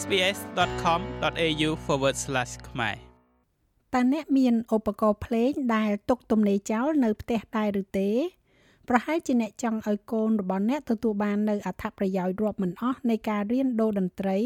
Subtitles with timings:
[0.00, 1.70] sbs.com.au/
[2.68, 2.96] ខ្មែរ
[3.94, 8.10] តើអ្នកមានឧបករណ៍ភ្លេងដែលទុកទំនេរចោលនៅផ្ទះដែរឬទេ
[8.88, 14.38] ប្រហែលជាអ្នកចង់ឲ្យកូនរបស់អ្នកទទួលបាននូវអត្ថប្រយោជន៍រាប់មិនអស់នៃការរៀនដូរតន្ត្រី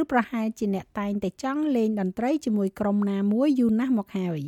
[0.00, 4.40] ឬប្រហែលជាអ្នកតែងតែចង់លេងតន្ត្រីជាមួយក្រុមណាមួយយូរណាស់មកហើយ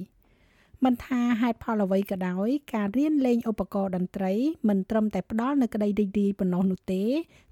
[0.85, 4.33] មិនថាហេតុផលអ្វីក៏ដោយការរៀនលេងឧបករណ៍តន្ត្រី
[4.69, 7.03] មិនត្រឹមតែផ្ដល់នូវក្តីរីករាយប៉ុណ្ណោះនោះទេ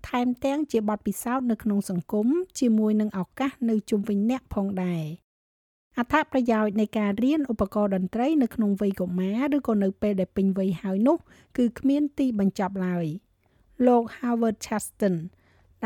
[0.08, 2.26] ថែមទាំងជាបទពិសោធន៍នៅក្នុងសង្គម
[2.60, 5.04] ជាមួយនឹងឱកាសនៅជុំវិញអ្នកផងដែរ
[5.98, 11.16] អត្ថប្រយោជន៍នៃការរៀនឧបករណ៍តន្ត្រីនៅក្នុងវ័យកុមារឬក៏នៅពេលដែលពេញវ័យហើយនោះ
[11.56, 13.06] គឺគ្មានទីបញ្ចប់ឡើយ
[13.86, 15.16] លោក Howard Chaston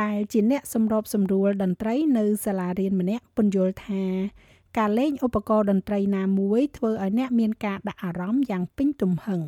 [0.01, 4.03] ដែលជាអ្នកសម្របសម្រួលតន្ត្រីនៅសាលារៀនម្នាក់ពន្យល់ថា
[4.79, 9.43] ការលេងឧបករណ៍តន្ត្រីណាមួយធ្វើឲ្យអ្នកមានការដាក់អារម្មណ៍យ៉ាងពេញទំហឹង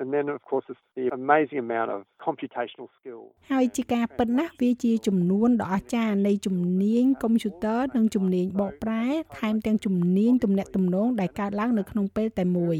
[0.00, 9.04] And then of course it's the amazing amount of computational skill ហើយជាការពិតណាស់វាជាចំនួនដ៏អស្ចារ្យនៃជំនាញកុំព្យូទ័រនិងជំនាញបកប្រែ
[9.38, 12.76] ថែមទាំងជំនាញទំនាក់ទំនងដែលកើតឡើងនៅក្នុងពេលតែមួយ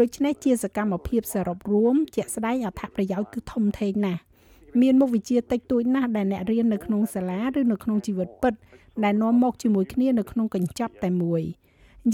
[0.00, 4.20] ដូច្នេះជាសកម្មភាពសរុបរួមជាក់ស្ដែងអត្ថប្រយោជន៍គឺធំធេងណាស់
[4.82, 8.54] មានមុខវិជ្ជាតិចតួចណាស់ដែលអ្នករៀននៅក្នុងសាលាឬនៅក្នុងជីវិតពិត
[9.04, 11.42] ដែលនាំមកជាមួយគ្នានៅក្នុងកញ្ចប់តែមួយ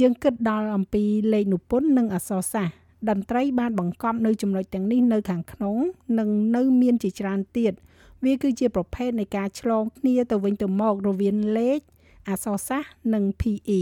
[0.01, 5.77] យើងគិតដល់អំពីលេខនិពន្ធនិងអក្សរសាស្ត្រតន្ត្រីបានបង្កប់នៅចំណុចទាំងនេះនៅខាងក្នុង
[6.19, 7.73] និងនៅមានជាច្រើនទៀត
[8.25, 11.81] វាគឺជាប្រភេទនៃការឆ្លងគ្នាទៅវិញទៅមករវាងលេខ
[12.29, 13.81] អក្សរសាស្ត្រនិង PE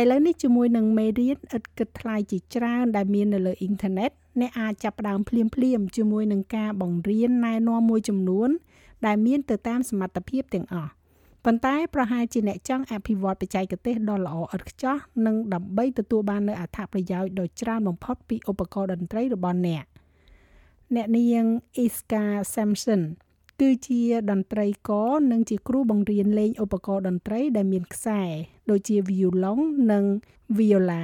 [0.00, 8.50] ឥឡូវនេះជាមួយនឹងមេរៀនឥតគិតថ្លៃជាច្រើនដែលមាននៅលើអ៊ីនធឺណិត អ្នកអាចចាប់ផ្ដើមភ្លាមភ្លាមជាមួយនឹងការបង្រៀនណែនាំមួយចំនួន
[9.06, 10.90] ដែលមានទៅតាមសមត្ថភាពទាំងអស់
[11.44, 19.84] ប៉ុន្តែប្រហែលជាអ្នកចង់អភិវឌ្ឍបច្ចេកទេសដ៏ល្អឥតខ្ចោះនិងដើម្បីទទួលបាននូវអត្ថប្រយោជន៍ដ៏ច្រើនបំផុតពីឧបករណ៍តន្ត្រីរបស់អ្នក
[20.96, 21.44] អ្នកនាង
[21.84, 23.02] Iska Samson
[23.60, 28.22] គឺជាតន្ត្រីករនិងជាគ្រូបង្រៀនលេងឧបករណ៍តន្ត្រីដែលមានខ្សែ
[28.70, 29.60] ដូចជា violon
[29.92, 30.04] និង
[30.58, 31.02] viola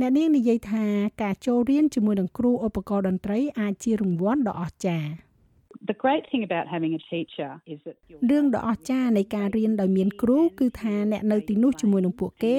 [0.00, 0.84] អ្នកនាងនិយាយថា
[1.22, 5.10] ការចូលរៀនជាមួយនឹងគ្រូឧបករណ៍តន្ត្រីអាចជារង្វាន់ដ៏អស្ចារ្យ
[5.90, 7.96] The great thing about having a teacher is that
[8.30, 12.56] រឿងដ៏អស្ចារ្យនៃការរៀនដោយមានគ្រូគឺថាអ្នកនៅទីនោះជាមួយនឹងពួកគេ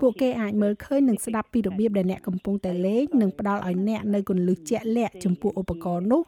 [0.00, 6.22] ពួកគេអាចមើលឃើញនិងស្ដាប់ពីរបៀបដែលអ្នកកំពុងតែលេងនិងផ្ដល់ឲ្យអ្នកនៅគន្លឹះជាក់លាក់ចំពោះឧបករណ៍នោះ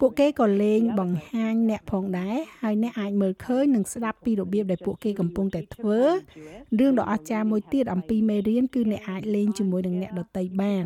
[0.00, 6.00] ពួកគេក៏លេងបង្ហាញអ្នកផងដែរហើយអ្នកអាចមើលឃើញនិងស្ដាប់ពីរបៀបដែលពួកគេកំពុងតែធ្វើ
[6.78, 10.84] រឿងដ៏អស្ចារ្យមួយទៀតអំពីមេរៀនគឺអ្នកអាចលេងជាមួយនឹងអ្នកដទៃបាន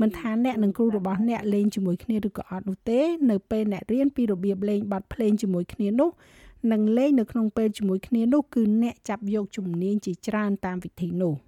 [0.00, 6.10] មិនថាអ្នកនិងគ្រូរបស់អ្នកលេងជាមួយគ្នាឬក៏អត់នោះទេនៅពេលអ្នករៀនពីរបៀបលេងបទភ្លេងជាមួយគ្នានោះ
[6.72, 11.34] និងលេងនៅក្នុងពេលជាមួយគ្នានោះគឺអ្នកចាប់យកជំនាញជាច្រើនតាមវិធីនោះ។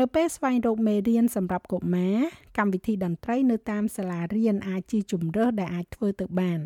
[0.00, 2.18] នៅពេលស្វែងរកមេរៀនសម្រាប់កុមារ
[2.58, 6.58] កម្មវិធីតន្ត្រីនៅតាមសាលារៀនអាចជាជំរើសដែលអាចធ្វើទៅបាន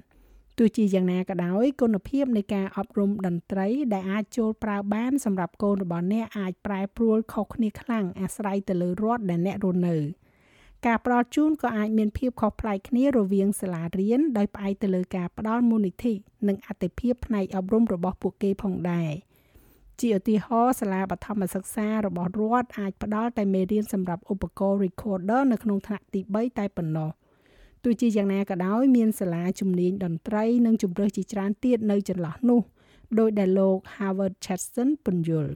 [0.59, 9.97] ទោះជាយ៉ាងណាក៏ដោយគុណភាពនៃការអប់រំតន្ត្រីដែលអាចចូលប្រើបានសម្រាប់កូនរបស់អ្នកអាចប្រែប្រួលខុសគ្នាខ្លាំងអាស្រ័យទៅលើរដ្ឋដែលអ្នករស់នៅ
[10.87, 16.13] ការផ្ដល់ជូនក៏អាចមានភាពខុសប្លែកគ្នារវាងសាលារៀនដោយផ្អែកទៅលើការផ្ដល់មូលនិធិ
[16.49, 19.11] និងអតិភិបផ្នែកអប់រំរបស់ពួកគេផងដែរ។
[20.01, 27.11] ជាឧទាហរណ៍សាលាបឋមសិក្សារបស់រដ្ឋអាចផ្ដល់តែមេរៀនសម្រាប់ឧបករណ៍ recorder នៅក្នុងថ្នាក់ទី3តែប៉ុណ្ណោះ
[27.85, 32.61] ទោះជាយ៉ាងណាក៏ដោយមានសាលាជំនាញតន្ត្រីនិងជម្រើសជាច្រើនទៀតនៅចន្លោះនោះ
[33.19, 35.55] ដោយដែលលោក Howard Chaston ពន្យល់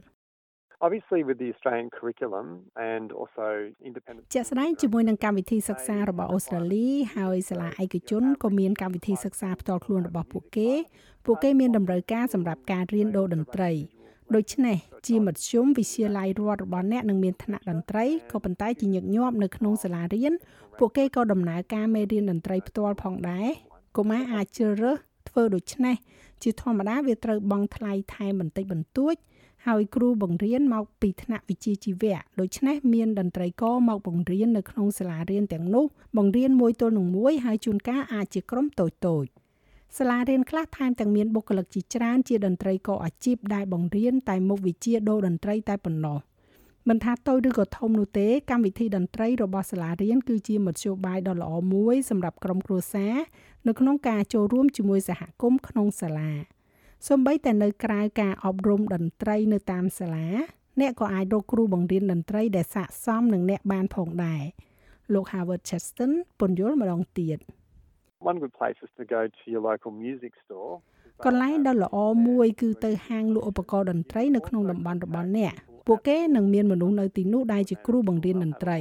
[0.85, 2.47] Obviously with the Australian curriculum
[2.93, 3.47] and also
[3.89, 10.71] independent ជាក់ស្ដែងជាមួយនឹងកម្មវិធីសិក្សារបស់អូស្ត្រាលីហើយសាលាឯកជនក៏មានកម្មវិធីសិក្សាផ្ទាល់ខ្លួនរបស់ពួកគេ
[11.25, 13.71] ពួកគេមានតម្រូវការសម្រាប់ការរៀនដូរតន្ត្រី
[14.33, 14.77] ដូច្នេះ
[15.07, 20.33] ជាមធ្យមវិទ្យាល័យរដ្ឋរបស់អ្នកនឹងមានថ្នាក់តន្ត្រីក៏ប៉ុន្តែជាញឹកញាប់នៅក្នុងសាលារៀន
[20.77, 23.47] ពួកគេក៏ដំណើរការមេរៀនតន្ត្រីផ្ទាល់ផងដែរ
[23.97, 24.97] កុមារអាចជ្រើសរើស
[25.29, 25.95] ធ្វើដូច្នេះ
[26.43, 29.15] ជាធម្មតាវាត្រូវបង់ថ្លៃថែមបន្តិចបន្តួច
[29.67, 35.85] ហើយគ្រូបង្រៀនមកពីថ្នាក់វិជ្ជាជីវៈដូច្នេះមានតន្ត្រីករមកបង្រៀននៅក្នុងសាលារៀនទាំងនោះ
[36.17, 39.25] បង្រៀនមួយទល់នឹងមួយហើយជួនកាលអាចជាក្រុមតូចតូច
[39.99, 46.17] សាលារៀនខ្លះថែមទាំងមានបុគ្គលិកជាច្រើនជាតន្ត្រីករអាជីពដែលបង្រៀនតែមុខវិជ្ជាដូរតន្ត្រីតែប៉ុណ្ណោះ
[46.89, 53.15] មិនថាតូចឬក៏ធំនោះទេកម្មវិធីតន្ត្រីរបស់សាលារៀនគឺជាមធ្យោបាយដ៏ល្អមួយសម្រាប់ក្រុមគ្រួសារ
[53.67, 56.31] នៅក្នុងការចូលរួមជាមួយសហគមន៍ក្នុងសាលា
[57.07, 60.27] សូម្បីតែនៅក្រៅការអប់រំតន្ត្រីនៅតាមសាលា
[60.79, 64.43] អ្នកក៏អាចរកគ្រូបង្រៀនតន្ត្រីដែលស័ក្តិសមនឹងអ្នកបានផងដែរ
[65.13, 67.39] លោក Howard Cheston ពន្យល់ម្ដងទៀត។
[68.29, 70.73] One good place is to go to your local music store.
[71.25, 75.53] កន្លែងដ៏ល្អមួយគឺទៅហាងលក់ឧបករណ៍តន្ត្រីនៅក្នុងតំបន់របស់អ្នក
[75.87, 78.77] ពួកគេនឹងមានមនុស្សនៅទីនោះដែលជាគ្រូបង្រៀនតន្ត្រី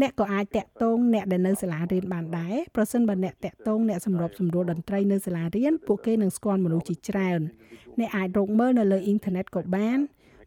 [0.00, 7.40] អ្នកក៏អាចតាក់ទងអ្នកដែលនៅសាលារៀនបានដែរប្រសិនបើអ្នកតាក់ទងអ្នកសម្របសម្រួលតន្ត្រីនៅសាលារៀនពួកគេនឹងស្គាល់មនុស្សជាច្រើន
[7.98, 9.98] អ្នកអាចរកមើលនៅលើអ៊ីនធឺណិតក៏បាន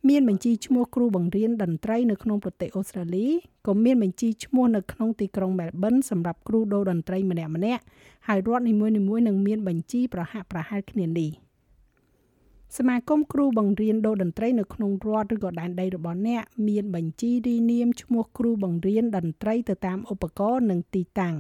[0.10, 3.28] មានបញ្ជីឈ្មោះគ្រូបង្រៀនតន្ត្រីនៅក្នុងប្រទេសអូស្ត្រាលី
[3.68, 7.82] ក៏មានបញ្ជីឈ្មោះនៅក្នុងទីក្រុងមែលប៊នសម្រាប់គ្រូដូតន្ត្រីម្នាក់ម្នាក់
[8.28, 8.94] ហើយរដ្ឋនីមួយៗ
[9.28, 11.32] នឹងមានបញ្ជីប្រហាក់ប្រហែលគ្នានេះ
[12.78, 21.36] សមាគមគ្រូបង្រៀនដូតន្ត្រីនៅក្នុងរដ្ឋឬក៏ដែនដីរបស់អ្នកមានបញ្ជីរីនាមឈ្មោះគ្រូបង្រៀនតន្ត្រីទៅតាមឧបករណ៍និងទីតាំង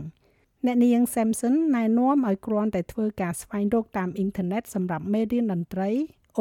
[0.65, 5.89] អ្នកនាង Samson ណែនាំឲ្យគ្រាន់តែធ្វើការស្វែងរកតាមអ៊ីនធឺណិតសម្រាប់មេរៀនតន្ត្រី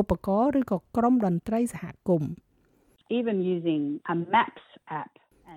[0.01, 2.31] ឧបករណ៍ឬក៏ក្រុមតន្ត្រីសហគមន៍
[3.19, 3.83] Even using
[4.13, 4.67] a maps
[5.01, 5.11] app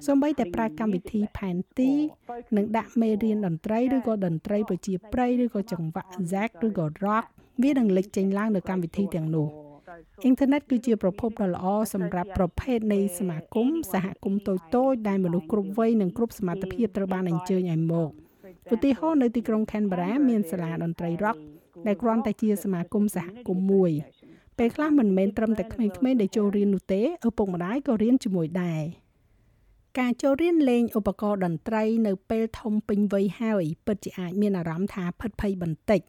[0.08, 1.92] សូម្បីតែប្រើកម្មវិធីផែនទី
[2.58, 7.26] និងដាក់មេរៀនតន្ត្រីឬក៏តន្ត្រីប្រជាប្រិយឬក៏ចង្វាក់ Zack ឬក៏ Rock
[7.64, 9.48] វានឹងលេចចេញឡើងនៅកម្មវិធីទាំងនោះ
[10.24, 18.10] អ៊ីនធឺណិតគឺជាប្រភពដ៏ល្អសម្រាប់ប្រភេទនៃសមាគមសហគមន៍តូចៗដែលមនុស្សគ្រប់វ័យនិងគ្រប់សមត្ថភាពត្រូវបានអញ្ជើញឲ្យមក
[18.74, 21.38] ឧទាហរណ៍នៅទីក្រុង Canberra មានសាលាតន្ត្រី Rock
[21.88, 23.92] ដែលគ្រាន់តែជាសមាគមសហគមន៍មួយ
[24.60, 28.82] ពេលខ្លះមិនមែនត្រឹមតែក្មេងៗដែលចូលរៀននោះទេឪពុកម្ដាយក៏រៀនជាមួយដែរ
[30.00, 36.02] ការចូលរៀនលេងឧបករណ៍តន្ត្រី នៅពេលធំពេញវ័យហើយពិតជាអាចមានអារម្មណ៍ថាផិតភ័យបន្តិច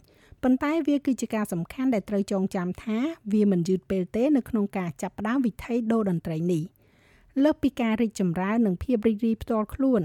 [0.43, 2.99] ប៉ុន្តែវាគឺជាការសំខាន់ដែលត្រូវចងចាំថា
[3.33, 6.63] វាមិនយឺតពេលទេនៅក្នុងការចាប់ផ្ដើមវិថីដូរតន្ត្រីនេះ
[7.43, 10.03] លើសពីការរីកចម្រើននិងភាពរីករាយផ្ទាល់ខ្លួន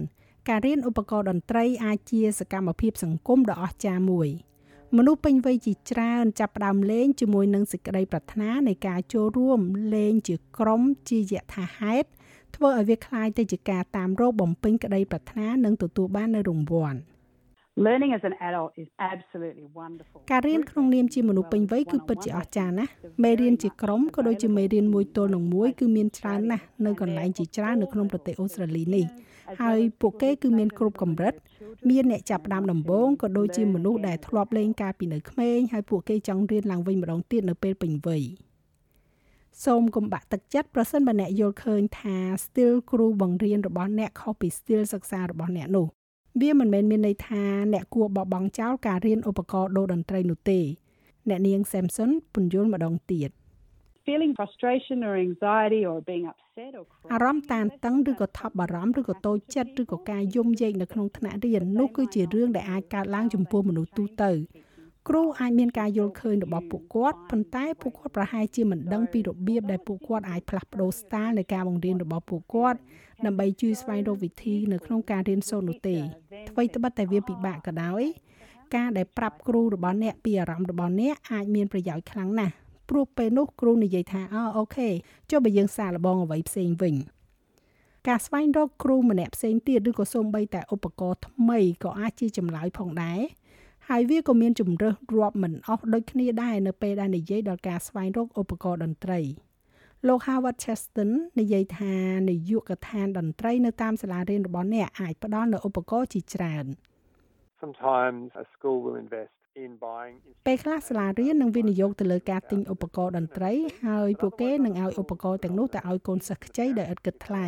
[0.50, 4.30] ការរៀនឧបករណ៍តន្ត្រីអាចជាសកម្មភាពសង្គមដ៏អស្ចារ្យមួយ។
[4.97, 9.61] មនុស្សពេញវ័យជាច្រើនចាប់ផ្ដើមលេងជាមួយនឹងសេចក្តីប្រាថ្នានៃការចូលរួម
[9.95, 12.09] លេងជាក្រុមជាយថាហេតុ
[12.55, 16.99] ធ្វើឲ្យវាคล้ายទៅជាការតាមរកបំពេញក្តីប្រាថ្នានិងទទួលបាននូវរង្វាន់
[17.78, 20.20] Learning as an adult is absolutely wonderful.
[20.32, 22.92] ការរៀនក្នុងនាមជាមនុស្សពេញវ័យគឺពិតជាអស្ចារ្យណាស់
[23.24, 29.06] មេរៀនជាក្រុមក៏ដូចជាមេរៀនមួយទល់នឹងមួយគឺមានច្រើនណាស់នៅកន្លែងជាច្រើននៅក្នុងប្រទេសអូស្ត្រាលីនេះ
[29.62, 31.34] ហើយពួកគេគឺមានគ្រប់កម្រិត
[31.90, 38.24] មានអ្នកចាប់ផ្ដើមដំបូងក៏ដូចជាមនុស្សដែលធ្លាប់លេងកាលពីនៅក្មេងហើយពួកគេចង់រៀនឡើងវិញម្ដងទៀតនៅពេលពេញវ័យ
[39.66, 45.88] សូមកុំបាក់ទឹកចិត្តប្រសិនបើអ្នកយល់ឃើញថា still គ្រូបង្រៀនរបស់អ្នកខុសពី still សិក្សារបស់អ្នកនោះ
[46.42, 47.44] វាមិនមែនមានន័យថា
[47.74, 50.60] អ្នកគួរបោះបង់ចោលការរៀនឧបករណ៍ដូរតន្ត្រីនោះទេ
[51.30, 53.30] អ្នកនាង Samson ពន្យល់ម្ដងទៀត
[54.06, 56.84] feeling frustration or anxiety or being upset or
[57.14, 64.32] អារម្មណ៍តានតឹងឬក៏ថប់បារម្ភឬក៏តូចចិត្តឬក៏ការយំយែកនៅក្នុងថ្នាក់រៀននោះគឺជារឿងដែលអាចកើតឡើងចំពោះមនុស្សទូទៅ
[65.10, 72.80] គ្រូអាចមានការយល់ឃើញរបស់ពួកគាត់ប៉ុន្តែពួកគាត់ប្រហែលជាមិនដឹងពីរបៀបដែលពួកគាត់អាចផ្លាស់ប្ដូរ style នៃការបង្រៀនរបស់ពួកគាត់
[73.26, 75.98] ដើម្បីជួយស្វែងរកវិធីនៅក្នុងការរៀនសូត្រនោះទេ
[76.50, 78.04] អ្វីត្បិតតែវាពិបាកក៏ដោយ
[78.76, 82.54] ការដែលប្រាប់គ្រូរបស់អ្នកពីអារម្មណ៍របស់អ្នកអាចមានប្រយោជន៍ខ្លាំងណាស់
[82.90, 84.90] ព្រោះពេលនោះគ្រូនិយាយថាអូអូខេ
[85.32, 86.96] ចុះបើយើងសាកល្បងអ្វីផ្សេងវិញ
[88.08, 93.20] ការស្វែងរកគ្រូម្នាក់ផ្សេងទៀតឬក៏សូម្បីតែឧបករណ៍ថ្មីក៏អាចជាចម្លើយផងដែរ
[93.90, 99.20] ហើយវាក៏មានជំរើសរាប់មិនអស់ដូចគ្នាដែរនៅពេលដែលនិយាយដល់ការស្វែងរកឧបករណ៍តន្ត្រី
[100.08, 101.94] លោក Howard Cheston និយាយថា
[102.30, 106.66] នាយកដ្ឋានតន្ត្រីនៅតាមសាលារៀនរបស់អ្នកអាចផ្ដល់នូវឧបករណ៍ជាច្រើន
[107.64, 109.34] Sometimes a school will invest
[110.48, 113.52] ពេលខ្លះសាលារៀននឹងវិនិយោគទៅលើការទិញឧបករណ៍តន្ត្រី
[113.88, 117.46] ហើយពួកគេនឹងឲ្យឧបករណ៍ទាំងនោះទៅឲ្យកូនសិស្សខ្ចីដោយឥតគិតថ្លៃ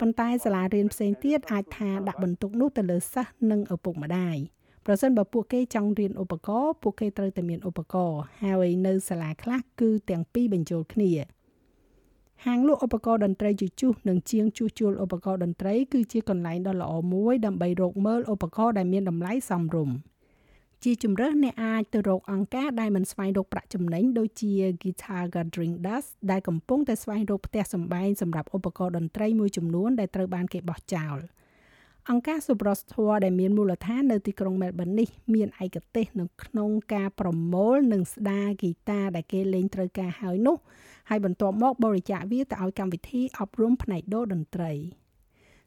[0.00, 4.36] ប៉ុន្តែសាលារៀនផ្សេងទៀតអាចថាដាក់បន្ទុកនោះទៅលើសិស្សនិងឪពុកម្ដាយ
[4.90, 11.10] ប្រសិនបើពួកគេចង់រៀនឧបករណ៍ពួកគេត្រូវតែមានឧបករណ៍ហើយនៅសាលាខ្លះគឺទាំងពីរបញ្ចូលគ្នា
[12.46, 19.96] ហាងលក់ឧបករណ៍តន្ត្រីជជុះនិងជាងជួសជុលឧបករណ៍តន្ត្រីគឺជាកន្លែងដ៏ល្អមួយដើម្បីរកមើលឧបករណ៍ដែលមានតម្លៃសមរម្យ
[20.84, 24.52] ជាជំរើសអ្នកអាចទៅរកអង្គការដែលមិនស្វែងរកប្រាក់ចំណេញដូចជា
[24.82, 31.18] Guitar Gathering Dust ដែលកំពុងតែស្វែងរកផ្ទះសម្បែងសម្រាប់ឧបករណ៍តន្ត្រីមួយចំនួនដែលត្រូវបានគេបោះចោល
[32.12, 40.56] អង្គការ Subros Tour ដែលមានមូលដ្ឋាននៅទីក្រុង Melbourne នេះមានឯកទេសនៅក្នុងការប្រមូលនិងស្ដារហ្គីតាដែលគេលេងត្រូវការហើយនោះ
[41.08, 44.72] ហើយបន្ទាប់មកបរិច្ចាគវាទៅឲ្យកម្មវិធីអប់រំផ្នែកដូរតន្ត្រី។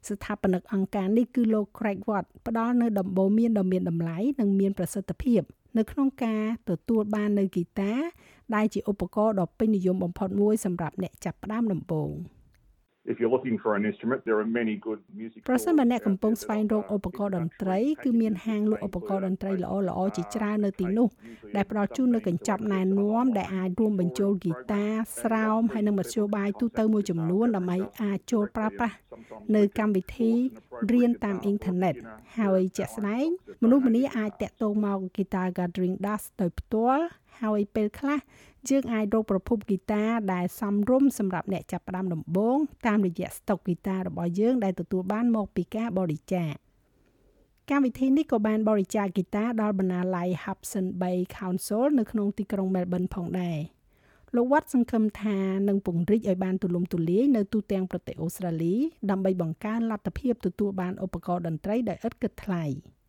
[0.08, 5.42] ស្ថាបនិកអង្គការនេះគឺលោក Craig Watt ផ្ដល់នូវដំបូន្មានដ៏មានតម្លៃនិងមានប្រសិទ្ធភាព
[5.78, 7.92] នៅក្នុងការទទួលបាននៅហ្គីតា
[8.54, 12.10] ដែលជាឧបករណ៍ដ៏ពេញនិយមបំផុតមួយសម្រាប់អ្នកចាប់ផ្ដើមដំបូង។
[13.04, 21.08] If you're looking for an instrument there are many good music ប្រសិនបើអ្នកកំពុងស្វែងរកឧបករណ៍តន្ត្រីគឺមានហាងលក់ឧបករណ៍តន្ត្រីល្អល្អជាច្រើននៅទីនោះ
[21.56, 24.84] ដែលផ្ដល់ជូននូវកញ្ចប់ណែនាំដែលអាចរួមបញ្ចូលហ្គីតា
[25.20, 28.96] ស្រោមហើយនិងមធ្យោបាយទូទៅមួយចំនួនដើម្បីអាចចូលប្រើប្រាស់
[29.56, 30.32] នៅកម្មវិធី
[30.92, 31.94] រៀនតាមអ៊ីនធឺណិត
[32.38, 33.26] ហើយជាក់ស្ដែង
[33.62, 37.04] មនុស្សម្នាអាចតាក់ទងមក Guitar Gathering Dust ដោយផ្ទាល់
[37.42, 38.18] ហើយពេលខ្លះ
[38.68, 40.02] យើងអាចរកប្រភពហ្គីតា
[40.32, 46.52] ដែលសមរម្យសម្រាប់អ្នកចាប់ផ្ដើមដំបូងតាមរយៈស្តុកហ្គីតារបស់យើងដែលទទួលបានមកពីការបរិច្ចាគ
[47.70, 53.58] កម្មវិធីនេះក៏បានបរិច្ចាគហ្គីតាដល់បណ្ណាល័យ Hudson Bay Council នៅក្នុងទីក្រុង Melbourne ផងដែរ
[54.36, 58.74] លោកវត្តសង្ឃឹមថានឹងពង្រីកឲ្យបានទូលំទូលាយនៅទូទាំងប្រទេសអូស្ត្រាលី
[59.10, 62.64] ដើម្បីបង្កើនលទ្ធភាពទទួលបានឧបករណ៍តន្ត្រីដោយឥតគិតថ្លៃ។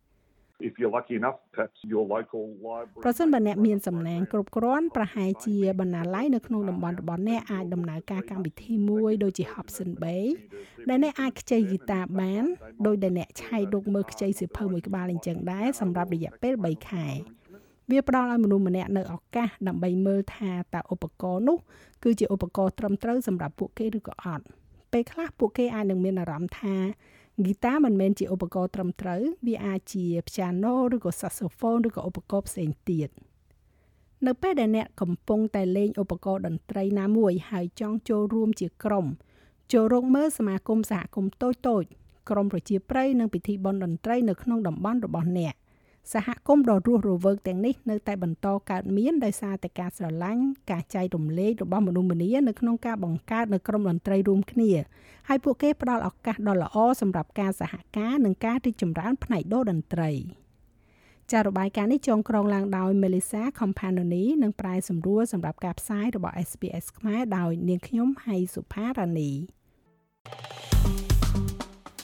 [0.68, 10.24] if you're lucky enough perhaps your local library ប្រសិនបើអ្នកមានសំណាងគ្រប់គ្រាន់ប្រហែលជាបណ្ណាល័យនៅក្នុងតំបន់របស់អ្នកអាចដំណើរការកម្មវិធីមួយដូចជា Hobson Bay
[10.88, 12.44] ដែលអ្នកអាចខ្ចីហ្គីតាបាន
[12.86, 17.06] ដោយដែលអ្នកឆែករកមើលខ្ចីសៀវភៅមួយក្បាលអញ្ចឹងដែរសម្រាប់រយៈពេល3ខែ
[17.90, 21.58] វាផ្ដល់ឲ្យមនុស្សម្នាក់នៅឱកាសដើម្បីមើលថាតើឧបករណ៍នោះ
[22.02, 24.44] គឺជាឧបករណ៍ត្រឹមត្រូវសម្រាប់ពួកគេឬក៏អត់
[24.92, 26.76] ពេលខ្លះពួកគេអាចនឹងមានអារម្មណ៍ថា
[27.38, 33.08] ហ្គីតាមិនមែនជាឧបករណ៍ត្រឹមត្រូវវាអាចជា piano ឬក៏ saxophone ឬក៏ឧបករណ៍ផ្សេងទៀត
[34.26, 39.06] នៅពេលដែលអ្នកកំពុងតែលេងឧបករណ៍តន្ត្រីណាមួយហើយចង់ចូលរួមជាក្រុម
[39.72, 41.84] ចូលរកមើលសមាគមសហគមន៍តូចតូច
[42.30, 45.54] ក្រុមប្រជាប្រិយនិងពិធីបុណ្យតន្ត្រីនៅក្នុងតំបន់របស់អ្នក
[46.12, 54.70] សហគមន៍ដ៏រស់រវើកទាំងនេះនៅតែបន្តកើតមានដោយសារតែការស្រឡាញ់ការចែករំលែករបស់មនុស្សម្នានៅក្នុងការបង្កើតនៅក្រុមតន្ត្រីរួមគ្នា
[55.28, 60.10] ហើយពួកគេផ្ដល់ឱកាសដ៏ល្អសម្រាប់ការសហការនិងការរីកចម្រើនផ្នែកដូរតន្ត្រី
[61.32, 69.30] ចាររបាយការណ៍នេះចងក្រងឡើងដោយ Melissa Companoni និងប្រែសម្រួលសម្រាប់ការផ្សាយរបស់ SPS ខ្មែរដោយនាងខ្ញុំហៃសុផារ៉ានី